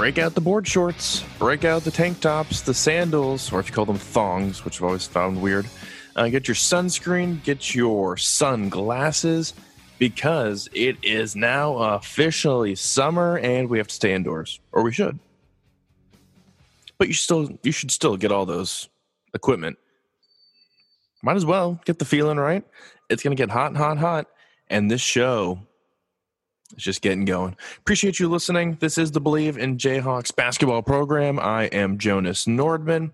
[0.00, 3.74] break out the board shorts, break out the tank tops, the sandals, or if you
[3.74, 5.66] call them thongs, which I've always found weird.
[6.16, 9.52] Uh, get your sunscreen, get your sunglasses,
[9.98, 15.18] because it is now officially summer and we have to stay indoors, or we should.
[16.96, 18.88] But you still you should still get all those
[19.34, 19.76] equipment.
[21.22, 22.64] Might as well get the feeling right.
[23.10, 24.28] It's gonna get hot hot, hot,
[24.68, 25.58] and this show
[26.72, 27.56] it's just getting going.
[27.78, 28.76] Appreciate you listening.
[28.80, 31.38] This is the Bleav in Jayhawks basketball program.
[31.38, 33.12] I am Jonas Nordman,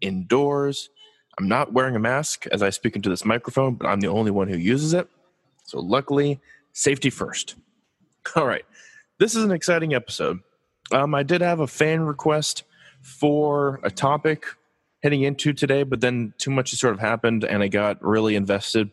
[0.00, 0.90] indoors.
[1.38, 4.30] I'm not wearing a mask as I speak into this microphone, but I'm the only
[4.30, 5.08] one who uses it.
[5.64, 6.40] So, luckily,
[6.72, 7.56] safety first.
[8.36, 8.64] All right.
[9.18, 10.40] This is an exciting episode.
[10.92, 12.64] Um, I did have a fan request
[13.02, 14.44] for a topic
[15.02, 18.36] heading into today, but then too much has sort of happened, and I got really
[18.36, 18.90] invested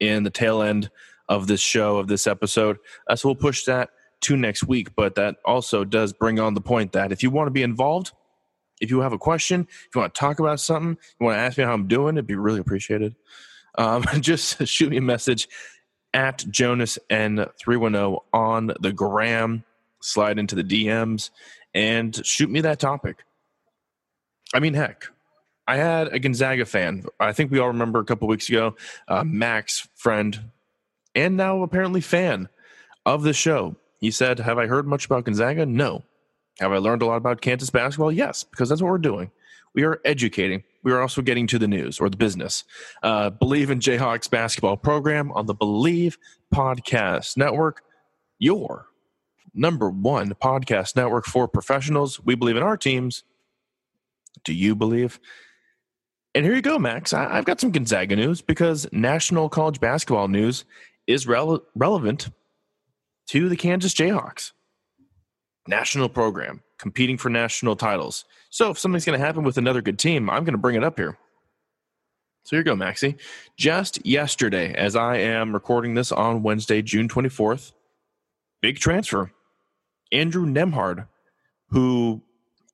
[0.00, 0.90] in the tail end
[1.28, 2.78] of this show, of this episode.
[3.08, 3.90] Uh, so we'll push that
[4.22, 4.94] to next week.
[4.94, 8.12] But that also does bring on the point that if you want to be involved,
[8.80, 11.40] if you have a question, if you want to talk about something, you want to
[11.40, 13.16] ask me how I'm doing, it'd be really appreciated.
[13.76, 15.48] Um, just shoot me a message
[16.14, 19.64] at Jonas N310 on the gram,
[20.00, 21.30] slide into the DMs,
[21.74, 23.24] and shoot me that topic.
[24.54, 25.06] I mean, heck,
[25.66, 27.04] I had a Gonzaga fan.
[27.20, 28.74] I think we all remember a couple weeks ago,
[29.06, 30.50] uh, Max, friend,
[31.18, 32.48] and now apparently fan
[33.04, 33.74] of the show.
[33.98, 35.66] He said, Have I heard much about Gonzaga?
[35.66, 36.04] No.
[36.60, 38.12] Have I learned a lot about Kansas basketball?
[38.12, 39.32] Yes, because that's what we're doing.
[39.74, 40.62] We are educating.
[40.84, 42.62] We are also getting to the news or the business.
[43.02, 46.16] Uh, Bleav in Jayhawks basketball program on the Bleav
[46.54, 47.82] Podcast Network,
[48.38, 48.86] your
[49.54, 52.20] number one podcast network for professionals.
[52.20, 53.24] We believe in our teams.
[54.44, 55.18] Do you believe?
[56.34, 57.12] And here you go, Max.
[57.12, 60.64] I, have got some Gonzaga news because national college basketball news
[61.08, 62.28] is rele- relevant
[63.28, 64.52] to the Kansas Jayhawks.
[65.66, 68.24] National program competing for national titles.
[68.50, 70.84] So if something's going to happen with another good team, I'm going to bring it
[70.84, 71.18] up here.
[72.44, 73.16] So here you go, Maxie.
[73.58, 77.72] Just yesterday, as I am recording this on Wednesday, June 24th,
[78.62, 79.32] big transfer.
[80.12, 81.08] Andrew Nembhard,
[81.68, 82.22] who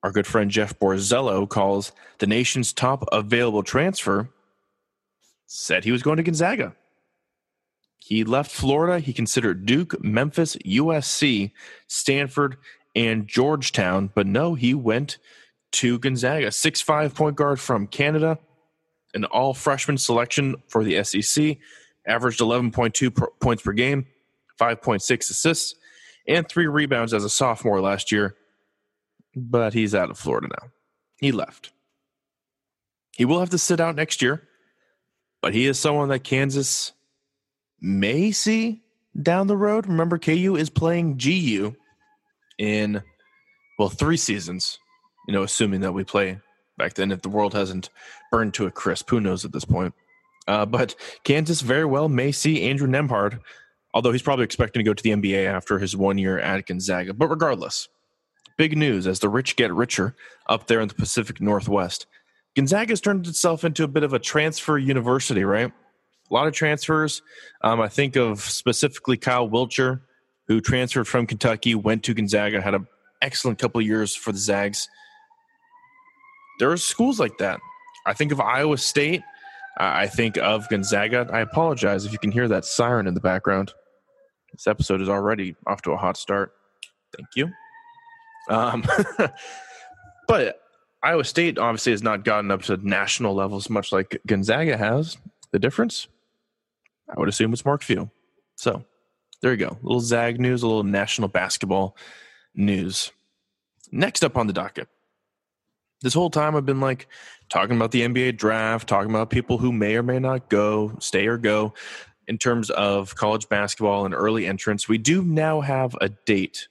[0.03, 4.29] our good friend Jeff Borzello calls the nation's top available transfer,
[5.47, 6.75] said he was going to Gonzaga.
[8.05, 8.99] He left Florida.
[8.99, 11.51] He considered Duke, Memphis, USC,
[11.87, 12.57] Stanford,
[12.95, 15.17] and Georgetown, but no, he went
[15.71, 16.51] to Gonzaga.
[16.51, 18.37] Six-five point guard from Canada,
[19.15, 21.57] an all freshman selection for the SEC,
[22.05, 24.05] averaged 11.2 points per game,
[24.61, 25.73] 5.6 assists,
[26.27, 28.35] and three rebounds as a sophomore last year.
[29.35, 30.69] But he's out of Florida now.
[31.19, 31.71] He left.
[33.17, 34.47] He will have to sit out next year,
[35.41, 36.91] but he is someone that Kansas
[37.81, 38.81] may see
[39.21, 39.87] down the road.
[39.87, 41.75] Remember, KU is playing GU
[42.57, 43.01] in,
[43.79, 44.79] well, three seasons,
[45.27, 46.39] you know, assuming that we play
[46.77, 47.89] back then if the world hasn't
[48.31, 49.09] burned to a crisp.
[49.09, 49.93] Who knows at this point?
[50.47, 53.39] Uh, but Kansas very well may see Andrew Nembhard,
[53.93, 57.13] although he's probably expecting to go to the NBA after his one year at Gonzaga.
[57.13, 57.87] But regardless,
[58.57, 60.15] big news as the rich get richer
[60.47, 62.05] up there in the Pacific Northwest.
[62.55, 65.73] Gonzaga's turned itself into a bit of a transfer university, right?
[66.29, 67.21] A lot of transfers.
[67.61, 70.01] Um, I think of specifically Kyle Wiltjer,
[70.47, 72.87] who transferred from Kentucky, went to Gonzaga, had an
[73.21, 74.87] excellent couple of years for the Zags.
[76.59, 77.59] There are schools like that.
[78.05, 79.21] I think of Iowa State.
[79.77, 81.27] I think of Gonzaga.
[81.31, 83.73] I apologize if you can hear that siren in the background.
[84.53, 86.53] This episode is already off to a hot start.
[87.15, 87.49] Thank you.
[88.49, 88.85] Um,
[90.27, 90.61] but
[91.03, 95.17] Iowa State obviously has not gotten up to national levels much like Gonzaga has.
[95.51, 96.07] The difference?
[97.09, 98.09] I would assume it's Mark Few.
[98.55, 98.83] So
[99.41, 99.77] there you go.
[99.79, 101.95] A little Zag news, a little national basketball
[102.53, 103.11] news.
[103.91, 104.87] Next up on the docket.
[106.01, 107.07] This whole time I've been like
[107.49, 111.27] talking about the NBA draft, talking about people who may or may not go, stay
[111.27, 111.73] or go
[112.27, 114.89] in terms of college basketball and early entrance.
[114.89, 116.67] We do now have a date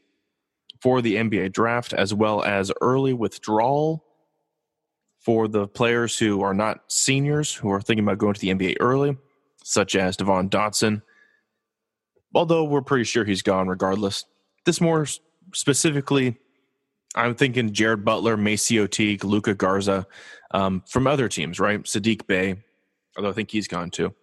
[0.81, 4.05] for the NBA draft as well as early withdrawal
[5.21, 8.77] for the players who are not seniors who are thinking about going to the NBA
[8.81, 9.17] early
[9.65, 11.03] such as Devon Dotson.
[12.35, 14.27] Although we're pretty sure he's gone regardless.
[14.67, 15.07] This more
[15.53, 16.37] specifically,
[17.17, 20.07] I'm thinking Jared Butler, MaCio Teague, Luka Garza
[20.53, 21.83] um, from other teams, right?
[21.83, 22.57] Sadiq Bey,
[23.17, 24.15] although I think he's gone too.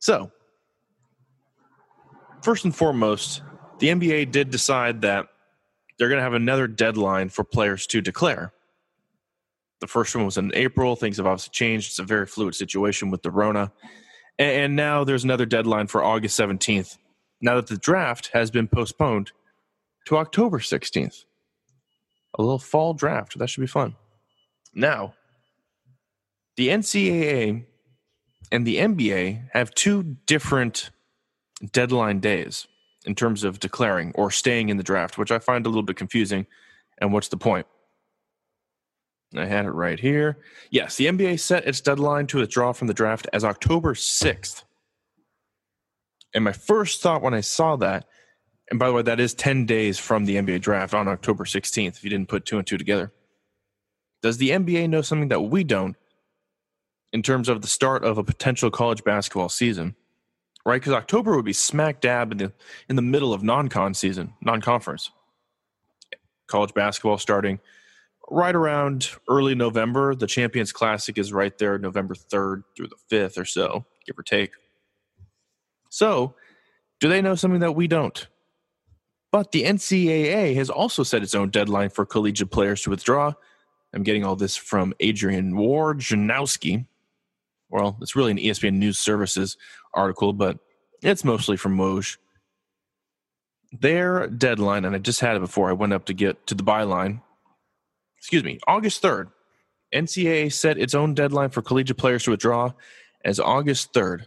[0.00, 0.30] So,
[2.42, 3.42] first and foremost,
[3.78, 5.28] the NBA did decide that
[5.98, 8.52] they're going to have another deadline for players to declare.
[9.80, 10.96] The first one was in April.
[10.96, 11.90] Things have obviously changed.
[11.90, 13.72] It's a very fluid situation with the Rona.
[14.38, 16.98] And now there's another deadline for August 17th.
[17.40, 19.32] Now that the draft has been postponed
[20.06, 21.24] to October 16th.
[22.38, 23.38] a little fall draft.
[23.38, 23.96] That should be fun.
[24.74, 25.14] Now,
[26.56, 27.64] the NCAA
[28.52, 30.90] and the NBA have two different
[31.72, 32.66] deadline days
[33.06, 35.96] in terms of declaring or staying in the draft, which I find a little bit
[35.96, 36.46] confusing.
[36.98, 37.66] And what's the point?
[39.34, 40.38] I had it right here.
[40.70, 44.62] Yes, the NBA set its deadline to withdraw from the draft as October 6th.
[46.34, 48.06] And my first thought when I saw that,
[48.70, 51.96] and by the way, that is 10 days from the NBA draft on October 16th,
[51.96, 53.12] if you didn't put two and two together.
[54.22, 55.96] Does the NBA know something that we don't
[57.12, 59.94] in terms of the start of a potential college basketball season?
[60.64, 60.80] Right?
[60.80, 62.52] Because October would be smack dab in the
[62.88, 65.12] in the middle of non-con season, non-conference.
[66.48, 67.60] College basketball starting
[68.30, 70.14] right around early November.
[70.14, 74.22] The Champions Classic is right there, November 3rd through the 5th or so, give or
[74.22, 74.52] take.
[75.90, 76.34] So,
[77.00, 78.26] do they know something that we don't?
[79.32, 83.34] But the NCAA has also set its own deadline for collegiate players to withdraw.
[83.92, 86.86] I'm getting all this from Adrian Wojnarowski.
[87.68, 89.56] Well, it's really an ESPN News Services
[89.94, 90.58] article, but
[91.02, 92.16] it's mostly from Woj.
[93.72, 96.62] Their deadline, and I just had it before I went up to get to the
[96.62, 97.20] byline,
[98.26, 99.28] excuse me, August 3rd.
[99.94, 102.72] NCAA set its own deadline for collegiate players to withdraw
[103.24, 104.26] as August 3rd.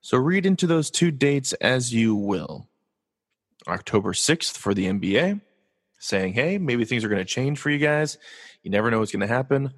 [0.00, 2.70] So read into those two dates as you will.
[3.68, 5.42] October 6th for the NBA,
[5.98, 8.16] saying, hey, maybe things are going to change for you guys.
[8.62, 9.74] You never know what's going to happen.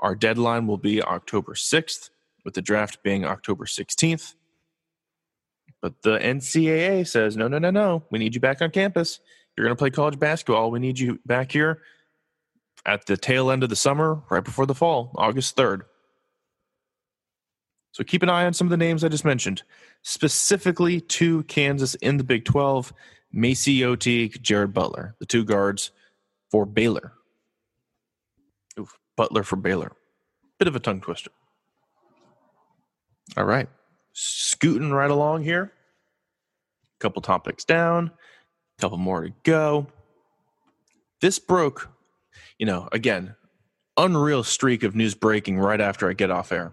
[0.00, 2.10] Our deadline will be October 6th,
[2.44, 4.34] with the draft being October 16th.
[5.80, 8.02] But the NCAA says, no, no, no, no.
[8.10, 9.20] We need you back on campus.
[9.56, 10.72] You're going to play college basketball.
[10.72, 11.80] We need you back here
[12.86, 15.82] at the tail end of the summer, right before the fall, August 3rd.
[17.92, 19.62] So keep an eye on some of the names I just mentioned,
[20.02, 22.92] specifically to Kansas in the Big 12
[23.34, 25.90] MaCio Teague, Jared Butler, the two guards
[26.50, 27.12] for Baylor.
[28.78, 29.92] Oof, Butler for Baylor.
[30.58, 31.30] Bit of a tongue twister.
[33.36, 33.68] All right.
[34.12, 35.72] Scooting right along here.
[36.84, 38.10] A Couple topics down,
[38.78, 39.86] couple more to go.
[41.20, 41.90] This broke
[42.58, 43.34] you know, again,
[43.96, 46.72] unreal streak of news breaking right after I get off air.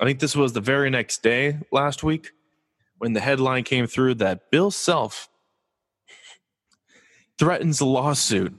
[0.00, 2.30] I think this was the very next day last week
[2.98, 5.28] when the headline came through that Bill Self
[7.38, 8.54] threatens a lawsuit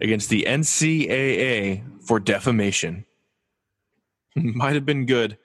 [0.00, 3.04] against the NCAA for defamation.
[4.36, 5.38] Might have been good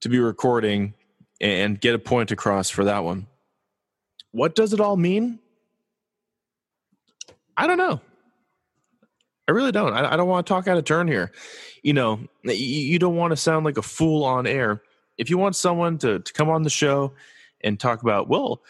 [0.00, 0.94] to be recording
[1.40, 3.26] and get a point across for that one.
[4.32, 5.38] What does it all mean?
[7.56, 8.00] I don't know.
[9.48, 9.92] I really don't.
[9.92, 11.32] I, I don't want to talk out of turn here.
[11.82, 14.82] You know, you, you don't want to sound like a fool on air.
[15.18, 17.12] If you want someone to, to come on the show
[17.60, 18.62] and talk about, well,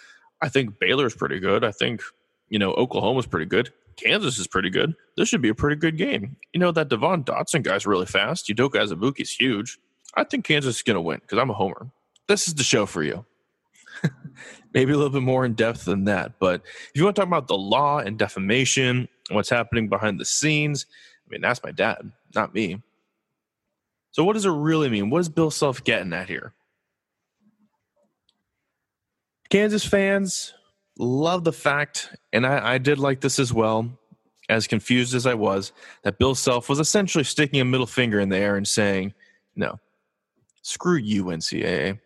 [0.42, 1.64] I think Baylor's pretty good.
[1.64, 2.02] I think,
[2.48, 3.72] you know, Oklahoma's pretty good.
[3.96, 4.94] Kansas is pretty good.
[5.16, 6.36] This should be a pretty good game.
[6.52, 8.48] You know, that Devon Dotson guy's really fast.
[8.48, 9.78] Udoka Azubuike's huge.
[10.14, 11.88] I think Kansas is going to win because I'm a homer.
[12.26, 13.24] This is the show for you.
[14.74, 16.38] Maybe a little bit more in depth than that.
[16.38, 20.24] But if you want to talk about the law and defamation what's happening behind the
[20.24, 20.86] scenes.
[21.26, 22.82] I mean, that's my dad, not me.
[24.10, 25.10] So, what does it really mean?
[25.10, 26.52] What is Bill Self getting at here?
[29.50, 30.54] Kansas fans
[30.98, 33.98] love the fact, and I, I did like this as well,
[34.48, 38.28] as confused as I was, that Bill Self was essentially sticking a middle finger in
[38.28, 39.14] the air and saying,
[39.56, 39.78] no,
[40.62, 41.98] screw you, NCAA.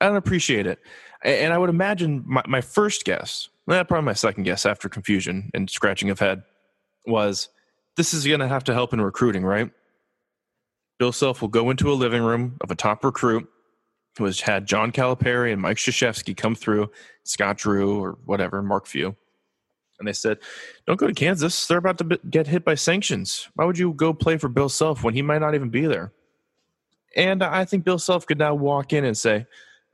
[0.00, 0.78] I don't appreciate it.
[1.22, 5.50] And I would imagine my, my first guess eh, probably my second guess after confusion
[5.54, 6.42] and scratching of head
[7.06, 7.48] was
[7.96, 9.70] this is going to have to help in recruiting, right?
[10.98, 13.48] Bill Self will go into a living room of a top recruit
[14.18, 16.90] who has had John Calipari and Mike Krzyzewski come through,
[17.24, 19.16] Scott Drew or whatever, Mark Few.
[19.98, 20.38] And they said,
[20.86, 21.66] don't go to Kansas.
[21.66, 23.48] They're about to get hit by sanctions.
[23.54, 26.12] Why would you go play for Bill Self when he might not even be there?
[27.16, 29.46] And I think Bill Self could now walk in and say,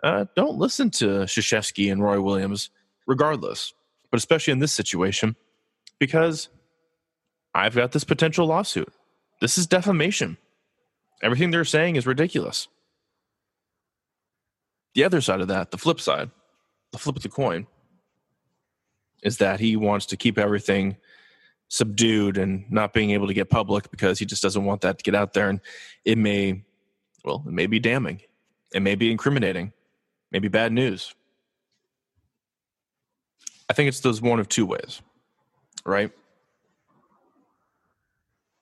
[0.03, 2.71] uh, don't listen to Krzyzewski and Roy Williams
[3.07, 3.73] regardless,
[4.11, 5.37] but especially in this situation,
[5.99, 6.49] because
[7.55, 8.93] I've got this potential lawsuit.
[9.41, 10.37] This is defamation.
[11.23, 12.69] Everything they're saying is ridiculous.
[14.95, 16.31] The other side of that, the flip side,
[16.93, 17.67] the flip of the coin,
[19.23, 20.97] is that he wants to keep everything
[21.69, 25.03] subdued and not being able to get public because he just doesn't want that to
[25.03, 25.49] get out there.
[25.49, 25.61] And
[26.05, 26.63] it may,
[27.25, 28.21] well, it may be damning.
[28.73, 29.73] It may be incriminating,
[30.33, 31.15] maybe bad news.
[33.69, 35.03] I think it's those one of two ways,
[35.85, 36.13] right?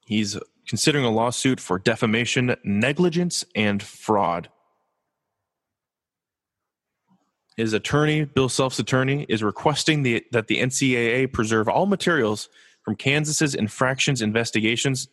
[0.07, 4.49] He's considering a lawsuit for defamation, negligence, and fraud.
[7.57, 12.49] His attorney, Bill Self's attorney, is requesting the, that the NCAA preserve all materials
[12.83, 15.09] from Kansas's infractions investigations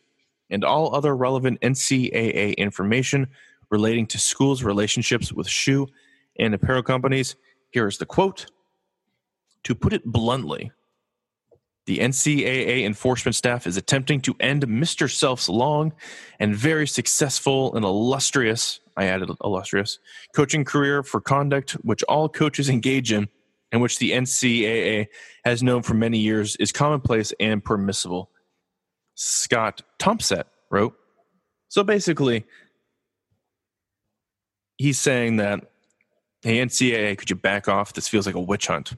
[0.50, 3.28] and all other relevant NCAA information
[3.70, 5.86] relating to schools' relationships with shoe
[6.38, 7.36] and apparel companies.
[7.70, 8.46] Here is the quote
[9.64, 10.72] To put it bluntly,
[11.86, 15.10] the NCAA enforcement staff is attempting to end Mr.
[15.10, 15.92] Self's long
[16.38, 19.98] and very successful and illustrious, I added illustrious,
[20.34, 23.28] coaching career for conduct which all coaches engage in
[23.72, 25.08] and which the NCAA
[25.44, 28.30] has known for many years is commonplace and permissible.
[29.14, 30.94] Scott Tompsett wrote.
[31.68, 32.44] So basically,
[34.76, 35.71] he's saying that,
[36.42, 37.92] hey, NCAA, could you back off?
[37.92, 38.94] This feels like a witch hunt.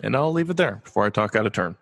[0.00, 1.76] And I'll leave it there before I talk out of turn.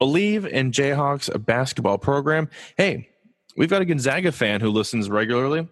[0.00, 2.48] Bleav in Jayhawks, basketball program.
[2.76, 3.08] Hey,
[3.56, 5.68] we've got a Gonzaga fan who listens regularly.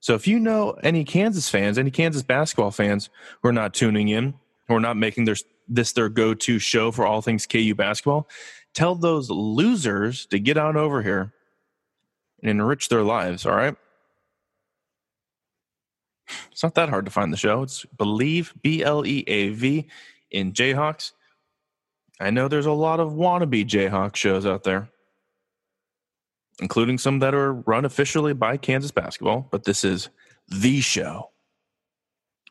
[0.00, 3.10] So if you know any Kansas fans, any Kansas basketball fans
[3.42, 4.34] who are not tuning in,
[4.68, 5.36] who are not making their,
[5.68, 8.28] this their go to show for all things KU basketball,
[8.74, 11.32] tell those losers to get on over here
[12.42, 13.76] and enrich their lives, all right?
[16.50, 17.62] It's not that hard to find the show.
[17.62, 19.88] It's Bleav, B L E A V,
[20.30, 21.12] in Jayhawks.
[22.20, 24.88] I know there's a lot of wannabe Jayhawk shows out there,
[26.60, 30.08] including some that are run officially by Kansas basketball, but this is
[30.48, 31.30] the show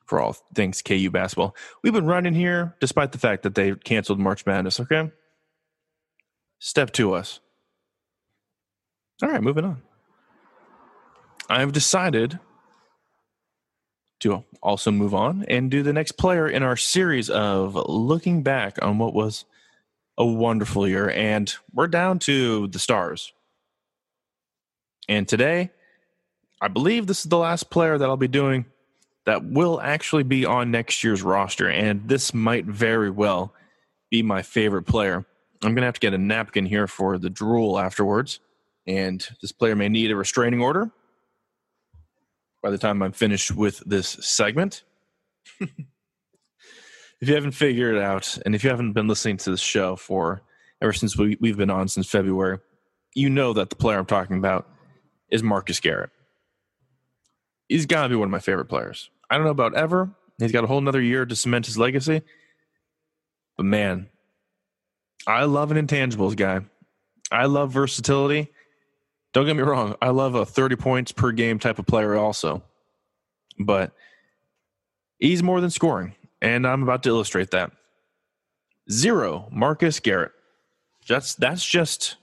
[0.06, 1.56] for all things KU basketball.
[1.82, 5.12] We've been running here despite the fact that they canceled March Madness, okay?
[6.60, 7.40] Step to us.
[9.22, 9.82] All right, moving on.
[11.50, 12.40] I've decided
[14.24, 18.78] to also move on and do the next player in our series of looking back
[18.82, 19.46] on what was
[20.18, 21.10] a wonderful year.
[21.10, 23.34] And we're down to the stars.
[25.10, 25.72] And today,
[26.62, 28.66] I believe this is the last player that I'll be doing
[29.26, 31.70] that will actually be on next year's roster.
[31.70, 33.54] And this might very well
[34.10, 35.26] be my favorite player.
[35.62, 38.40] I'm going to have to get a napkin here for the drool afterwards.
[38.88, 40.92] And this player may need a restraining order
[42.64, 44.84] by the time I'm finished with this segment.
[45.60, 45.70] if
[47.20, 50.42] you haven't figured it out, and if you haven't been listening to this show for
[50.82, 52.60] ever since we, we've been on since February,
[53.14, 54.68] you know that the player I'm talking about
[55.30, 56.10] is Marcus Garrett.
[57.68, 59.10] He's got to be one of my favorite players.
[59.30, 60.12] I don't know about ever.
[60.40, 62.22] He's got a whole another year to cement his legacy.
[63.58, 64.08] But man,
[65.28, 66.62] I love an intangibles guy.
[67.32, 68.52] I love versatility.
[69.34, 72.62] Don't get me wrong, I love a 30 points per game type of player also.
[73.60, 73.92] But
[75.20, 77.72] he's more than scoring, and I'm about to illustrate that.
[78.92, 80.32] Zero, Marcus Garrett.
[81.08, 82.16] That's that's just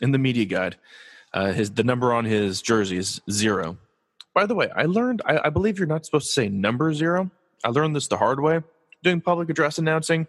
[0.00, 0.76] in the media guide.
[1.32, 3.76] Uh, his the number on his jersey is zero.
[4.34, 7.30] By the way, I learned I, I believe you're not supposed to say number zero.
[7.64, 8.60] I learned this the hard way
[9.02, 10.26] doing public address announcing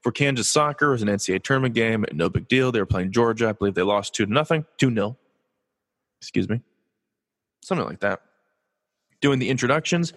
[0.00, 0.88] for Kansas soccer.
[0.88, 2.04] It was an NCAA tournament game.
[2.12, 2.72] No big deal.
[2.72, 3.48] They were playing Georgia.
[3.48, 5.16] I believe they lost two to nothing, two nil
[6.20, 6.60] excuse me,
[7.62, 8.20] something like that,
[9.20, 10.12] doing the introductions.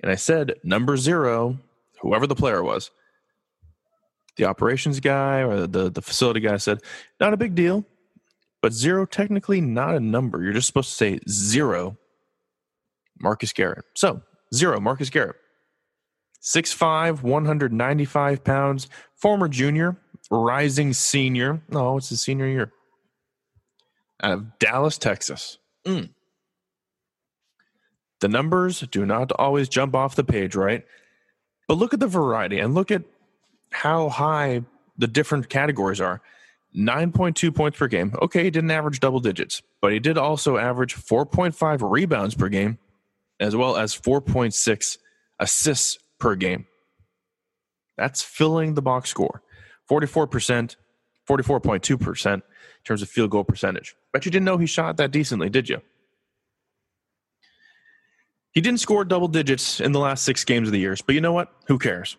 [0.00, 1.58] And I said, number zero,
[2.00, 2.90] whoever the player was,
[4.36, 6.80] the operations guy or the, the facility guy said,
[7.20, 7.84] not a big deal,
[8.60, 10.42] but zero, technically not a number.
[10.42, 11.98] You're just supposed to say zero,
[13.20, 13.84] Marcus Garrett.
[13.94, 14.22] So,
[14.54, 15.36] zero, Marcus Garrett.
[16.42, 19.96] 6'5, 195 pounds, former junior,
[20.28, 21.62] rising senior.
[21.68, 22.72] No, it's his senior year
[24.22, 25.58] out of Dallas, Texas.
[25.86, 26.10] Mm.
[28.20, 30.84] The numbers do not always jump off the page, right?
[31.66, 33.02] But look at the variety and look at
[33.70, 34.62] how high
[34.96, 36.20] the different categories are.
[36.76, 38.14] 9.2 points per game.
[38.22, 42.78] Okay, he didn't average double digits, but he did also average 4.5 rebounds per game,
[43.40, 44.98] as well as 4.6
[45.38, 46.66] assists per game.
[47.98, 49.42] That's filling the box score.
[49.90, 50.76] 44%,
[51.28, 52.42] 44.2%
[52.82, 53.94] in terms of field goal percentage.
[54.12, 55.80] Bet you didn't know he shot that decently, did you?
[58.52, 61.20] He didn't score double digits in the last six games of the years, but you
[61.20, 61.52] know what?
[61.68, 62.16] Who cares?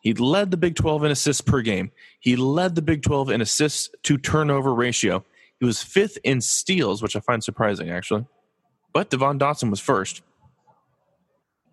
[0.00, 1.90] He led the Big 12 in assists per game.
[2.18, 5.24] He led the Big 12 in assists to turnover ratio.
[5.60, 8.26] He was fifth in steals, which I find surprising, actually.
[8.92, 10.22] But Devon Dotson was first.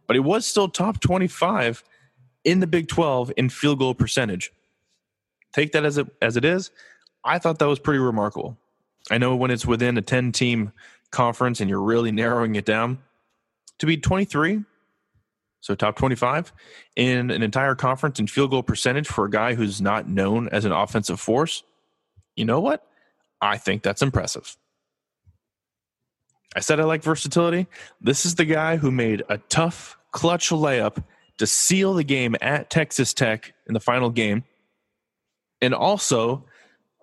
[0.07, 1.83] But he was still top 25
[2.43, 4.51] in the Big 12 in field goal percentage.
[5.53, 6.71] Take that as it, as it is.
[7.25, 8.57] I thought that was pretty remarkable.
[9.09, 10.71] I know when it's within a 10 team
[11.11, 12.99] conference and you're really narrowing it down
[13.79, 14.63] to be 23,
[15.61, 16.53] so top 25
[16.95, 20.65] in an entire conference in field goal percentage for a guy who's not known as
[20.65, 21.63] an offensive force.
[22.35, 22.85] You know what?
[23.41, 24.55] I think that's impressive.
[26.55, 27.67] I said I like versatility.
[27.99, 31.03] This is the guy who made a tough clutch layup
[31.37, 34.45] to seal the game at Texas Tech in the final game,
[35.61, 36.45] and also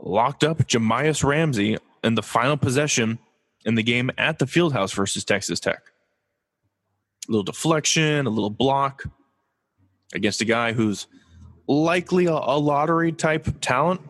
[0.03, 3.19] locked up Jahmi'us Ramsey in the final possession
[3.65, 5.81] in the game at the Fieldhouse versus Texas Tech.
[7.29, 9.05] A little deflection, a little block
[10.13, 11.07] against a guy who's
[11.69, 14.01] likely a, a lottery type talent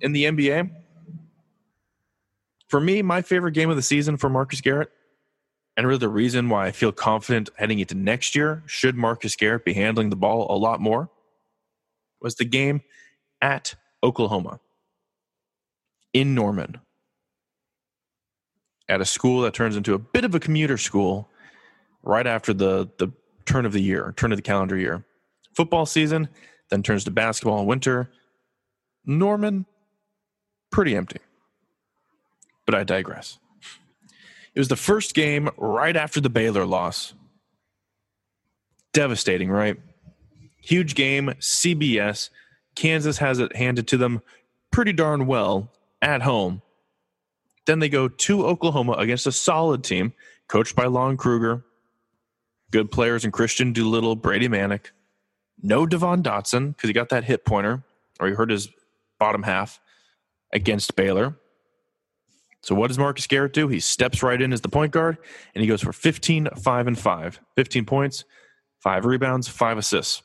[0.00, 0.70] in the NBA.
[2.68, 4.90] For me, my favorite game of the season for Marcus Garrett,
[5.76, 9.64] and really the reason why I feel confident heading into next year, should Marcus Garrett
[9.64, 11.10] be handling the ball a lot more,
[12.20, 12.82] was the game
[13.42, 14.60] at Oklahoma
[16.14, 16.80] in Norman
[18.88, 21.28] at a school that turns into a bit of a commuter school
[22.02, 23.12] right after the the
[23.44, 25.04] turn of the year, turn of the calendar year.
[25.54, 26.28] Football season
[26.70, 28.10] then turns to basketball in winter.
[29.04, 29.66] Norman,
[30.70, 31.20] pretty empty.
[32.64, 33.38] But I digress.
[34.54, 37.12] It was the first game right after the Baylor loss.
[38.92, 39.76] Devastating, right?
[40.62, 42.30] Huge game, CBS.
[42.74, 44.22] Kansas has it handed to them
[44.70, 45.70] pretty darn well
[46.04, 46.62] at home.
[47.66, 50.12] Then they go to Oklahoma against a solid team,
[50.48, 51.64] coached by Lon Kruger.
[52.70, 54.90] Good players in Kristian Doolittle, Brady Manek.
[55.62, 57.82] No Devon Dotson because he got that hip pointer,
[58.20, 58.68] or he hurt his
[59.18, 59.80] bottom half
[60.52, 61.38] against Baylor.
[62.62, 63.68] So what does Marcus Garrett do?
[63.68, 65.18] He steps right in as the point guard,
[65.54, 67.40] and he goes for 15, 5, and 5.
[67.56, 68.24] 15 points,
[68.80, 70.22] 5 rebounds, 5 assists.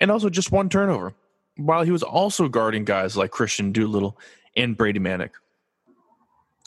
[0.00, 1.14] And also just one turnover,
[1.56, 4.18] while he was also guarding guys like Kristian Doolittle
[4.56, 5.30] and Brady Manek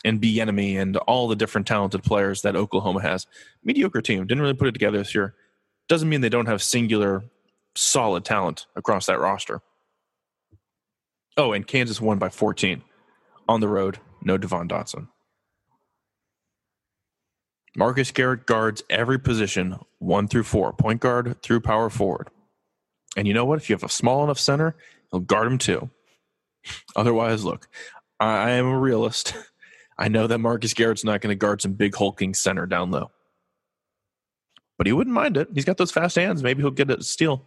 [0.03, 3.25] and Bieniemy and all the different talented players that Oklahoma has.
[3.63, 4.25] Mediocre team.
[4.27, 5.33] Didn't really put it together this year.
[5.87, 7.23] Doesn't mean they don't have singular
[7.75, 9.61] solid talent across that roster.
[11.37, 12.81] Oh, and Kansas won by 14
[13.50, 14.00] on the road.
[14.21, 15.07] No Devon Dotson.
[17.75, 22.29] Marcus Garrett guards every position, one through four, point guard through power forward.
[23.17, 23.57] And you know what?
[23.57, 24.75] If you have a small enough center,
[25.11, 25.89] he'll guard him too.
[26.95, 27.67] Otherwise, look,
[28.19, 29.35] I am a realist.
[29.97, 33.11] I know that Marcus Garrett's not going to guard some big hulking center down low.
[34.77, 35.47] But he wouldn't mind it.
[35.53, 36.43] He's got those fast hands.
[36.43, 37.43] Maybe he'll get a steal.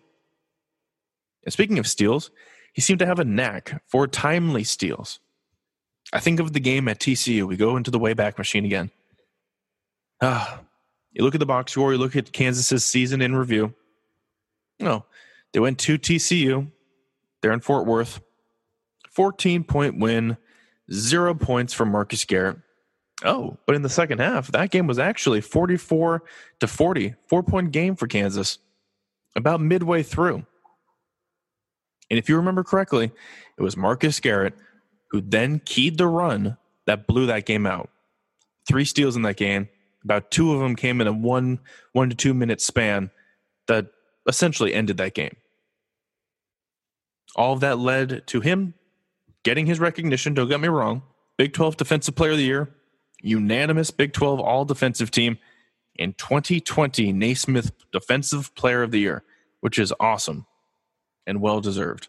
[1.45, 2.31] And speaking of steals,
[2.73, 5.21] he seemed to have a knack for timely steals.
[6.13, 7.47] I think of the game at TCU.
[7.47, 8.91] We go into the Wayback Machine again.
[10.23, 10.61] Ah,
[11.13, 13.75] you look at the box score, you look at Kansas's season in review.
[14.81, 15.05] No,
[15.53, 16.71] they went to TCU.
[17.43, 18.21] They're in Fort Worth.
[19.19, 20.37] 14 point win,
[20.93, 22.59] zero points for Marcus Garrett.
[23.25, 26.23] Oh, but in the second half, that game was actually 44
[26.61, 28.59] to 40, four point game for Kansas
[29.35, 30.47] about midway through.
[32.09, 33.11] And if you remember correctly,
[33.59, 34.55] it was Marcus Garrett
[35.11, 37.91] who then keyed the run that blew that game out.
[38.69, 39.69] Three steals in that game.
[40.05, 41.59] About two of them came in a one
[41.93, 43.11] one to two minute span
[43.67, 43.89] that
[44.29, 45.35] essentially ended that game.
[47.35, 48.75] All of that led to him
[49.49, 50.35] getting his recognition.
[50.35, 51.01] Don't get me wrong.
[51.39, 52.69] Big 12 Defensive Player of the Year,
[53.23, 55.39] unanimous Big 12 All Defensive Team,
[55.99, 59.23] and 2020 Naismith Defensive Player of the Year,
[59.61, 60.45] which is awesome
[61.27, 62.09] and well deserved.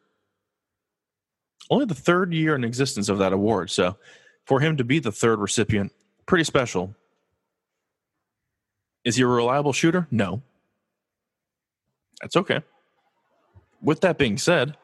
[1.70, 3.72] Only the third year in existence of that award.
[3.72, 3.96] So
[4.46, 5.94] for him to be the third recipient,
[6.26, 6.94] pretty special.
[9.06, 10.10] Is he a reliable shooter?
[10.12, 10.42] No.
[12.22, 12.60] That's okay.
[13.82, 14.76] With that being said,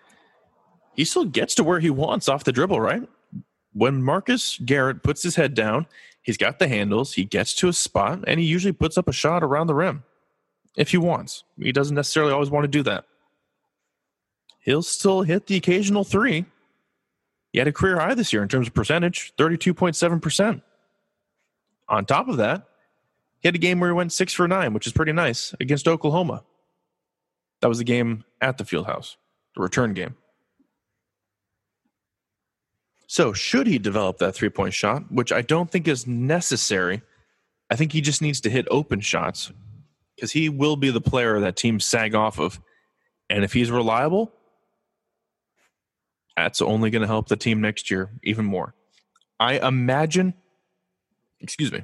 [0.95, 3.07] he still gets to where he wants off the dribble, right?
[3.73, 5.87] When Marcus Garrett puts his head down,
[6.21, 9.13] he's got the handles, he gets to a spot, and he usually puts up a
[9.13, 10.03] shot around the rim
[10.77, 11.43] if he wants.
[11.57, 13.05] He doesn't necessarily always want to do that
[14.65, 16.45] he'll still hit the occasional three.
[17.53, 20.61] He had a career high this year in terms of percentage, 32.7%.
[21.87, 22.67] On top of that,
[23.39, 25.87] he had a game where he went six for nine, which is pretty nice against
[25.87, 26.43] Oklahoma.
[27.61, 29.17] That was the game at the field house,
[29.55, 30.15] the return game.
[33.07, 37.01] So, should he develop that three point shot, which I don't think is necessary,
[37.69, 39.51] I think he just needs to hit open shots
[40.15, 42.59] because he will be the player that teams sag off of.
[43.29, 44.31] And if he's reliable,
[46.37, 48.75] that's only going to help the team next year even more.
[49.39, 50.33] I imagine,
[51.39, 51.83] excuse me,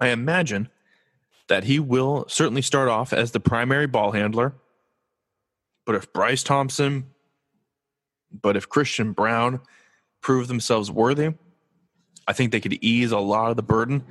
[0.00, 0.68] I imagine
[1.48, 4.54] that he will certainly start off as the primary ball handler.
[5.84, 7.06] But if Bryce Thompson,
[8.42, 9.60] but if Christian Braun
[10.20, 11.34] prove themselves worthy,
[12.26, 14.04] I think they could ease a lot of the burden,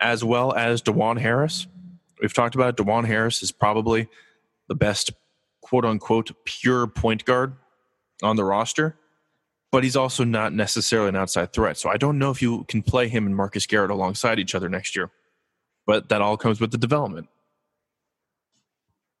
[0.00, 1.66] as well as Dajuan Harris.
[2.20, 2.76] We've talked about.
[2.76, 4.08] Dajuan Harris is probably
[4.68, 5.12] the best
[5.60, 7.54] quote unquote pure point guard
[8.22, 8.96] on the roster,
[9.70, 11.76] but he's also not necessarily an outside threat.
[11.76, 14.68] So I don't know if you can play him and Marcus Garrett alongside each other
[14.68, 15.10] next year,
[15.86, 17.28] but that all comes with the development.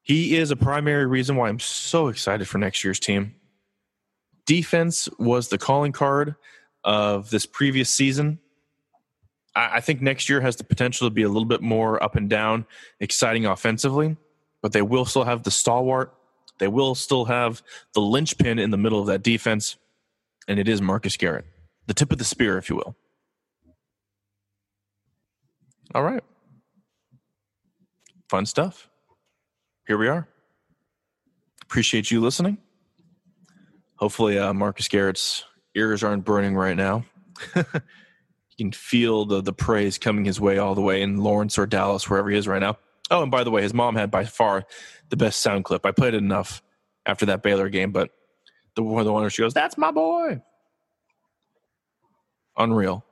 [0.02, 3.36] He is a primary reason why I'm so excited for next year's team.
[4.46, 6.34] Defense was the calling card
[6.84, 8.38] of this previous season.
[9.54, 12.16] I, I think next year has the potential to be a little bit more up
[12.16, 12.66] and down,
[13.00, 14.16] exciting offensively,
[14.62, 16.12] but they will still have the stalwart.
[16.58, 17.62] They will still have
[17.94, 19.76] the linchpin in the middle of that defense,
[20.48, 21.46] and it is Marcus Garrett,
[21.86, 22.96] the tip of the spear, if you will.
[25.94, 26.22] All right.
[28.28, 28.88] Fun stuff.
[29.86, 30.26] Here we are.
[31.62, 32.58] Appreciate you listening.
[34.02, 35.44] Hopefully, uh, Marcus Garrett's
[35.76, 37.04] ears aren't burning right now.
[37.54, 37.62] you
[38.58, 42.10] can feel the the praise coming his way all the way in Lawrence or Dallas,
[42.10, 42.76] wherever he is right now.
[43.12, 44.64] Oh, and by the way, his mom had by far
[45.10, 45.86] the best sound clip.
[45.86, 46.64] I played it enough
[47.06, 48.10] after that Baylor game, but
[48.74, 50.42] the one the one where she goes, "That's my boy,"
[52.58, 53.04] unreal.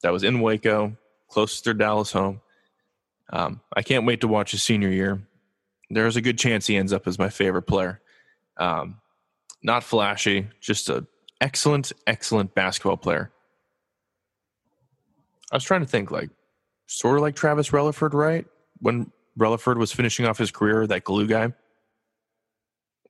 [0.00, 0.96] That was in Waco,
[1.28, 2.40] close to Dallas home.
[3.28, 5.20] Um, I can't wait to watch his senior year.
[5.90, 8.00] There's a good chance he ends up as my favorite player.
[8.56, 9.02] Um,
[9.62, 11.06] not flashy, just an
[11.40, 13.32] excellent, excellent basketball player.
[15.52, 16.30] I was trying to think, like,
[16.86, 18.46] sort of like Travis Releford, right?
[18.78, 21.52] When Releford was finishing off his career, that glue guy.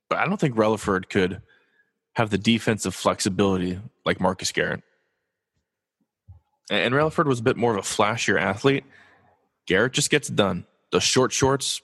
[0.09, 1.41] But I don't think Releford could
[2.13, 4.81] have the defensive flexibility like Marcus Garrett.
[6.69, 8.83] And Releford was a bit more of a flashier athlete.
[9.67, 10.65] Garrett just gets done.
[10.91, 11.81] The short shorts,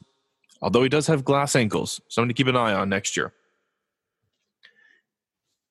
[0.61, 3.33] although he does have glass ankles, something to keep an eye on next year.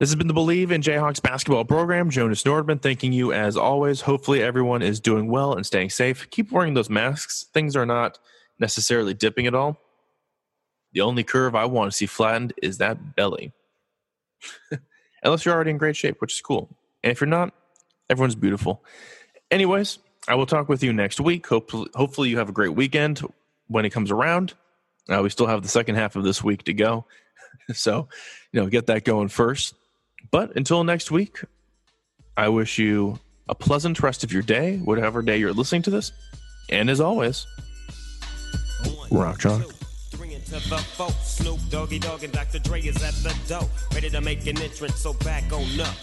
[0.03, 2.11] This has been the Bleav in Jayhawks basketball program.
[2.11, 4.01] Jonas Nordman, thanking you as always.
[4.01, 6.29] Hopefully, everyone is doing well and staying safe.
[6.31, 7.47] Keep wearing those masks.
[7.55, 8.19] Things are not
[8.59, 9.79] necessarily dipping at all.
[10.93, 13.53] The only curve I want to see flattened is that belly.
[15.23, 16.77] Unless you're already in great shape, which is cool.
[17.05, 17.55] And if you're not,
[18.11, 18.85] everyone's beautiful.
[19.53, 21.47] Anyways, I will talk with you next week.
[21.47, 23.21] Hopefully, hopefully you have a great weekend
[23.69, 24.55] when it comes around.
[25.09, 27.07] Uh, we still have the second half of this week to go.
[27.73, 28.09] so,
[28.51, 29.77] you know, get that going first.
[30.33, 31.45] But until next week,
[32.39, 33.19] I wish you
[33.51, 36.11] a pleasant rest of your day, whatever day you're listening to this.
[36.71, 37.47] And as always,
[39.11, 39.63] rock chalk.
[41.23, 42.59] Snoop Doggy Dogg and Dr.
[42.61, 44.97] Dre is at the door, ready to make an entrance.
[44.97, 45.95] So back on up.